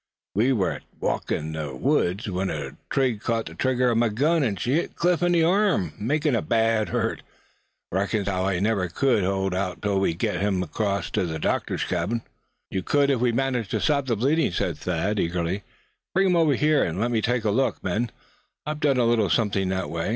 [0.33, 4.41] "We was walkin' thro' ther woods w'en a twig cort the trigger o' my gun,
[4.41, 7.21] and she hit Cliff in the arm, makin' a bad hurt.
[7.91, 11.27] Reckons as how he never kin hold out till we uns git him acrost ter
[11.27, 12.23] ther doc's cabin."
[12.71, 15.61] "You could, if we managed to stop that bleeding," said Thad, eagerly.
[16.15, 18.09] "Bring him over here, and let me take a look, men.
[18.65, 20.09] I've done a little something that way.